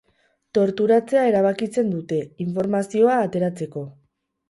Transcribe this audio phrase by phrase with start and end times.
[0.57, 2.19] Torturatzea erabakitzen dute,
[2.49, 3.89] informazioa ateratzeko.